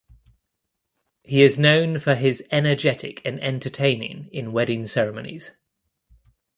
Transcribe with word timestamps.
He 1.23 1.43
is 1.43 1.59
known 1.59 1.99
for 1.99 2.15
his 2.15 2.43
energetic 2.49 3.21
and 3.23 3.39
entertaining 3.39 4.29
in 4.33 4.51
wedding 4.51 4.87
ceremonies. 4.87 5.51